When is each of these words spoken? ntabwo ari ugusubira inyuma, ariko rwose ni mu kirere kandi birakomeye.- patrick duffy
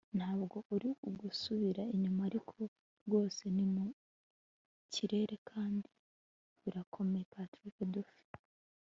ntabwo 0.17 0.57
ari 0.75 0.89
ugusubira 1.07 1.81
inyuma, 1.95 2.21
ariko 2.29 2.55
rwose 3.05 3.43
ni 3.55 3.65
mu 3.73 3.85
kirere 4.93 5.35
kandi 5.49 5.89
birakomeye.- 6.61 7.25
patrick 7.33 7.77
duffy 7.93 8.21